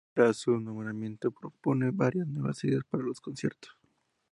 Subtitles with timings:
[0.15, 3.71] Tras su nombramiento propone varias nuevas ideas para los conciertos.